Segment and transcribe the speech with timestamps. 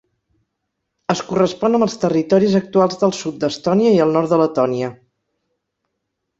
[1.13, 4.93] Es correspon amb els territoris actuals del sud d'Estònia i el nord de Letònia.